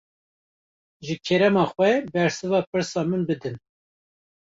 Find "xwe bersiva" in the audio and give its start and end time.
1.73-2.59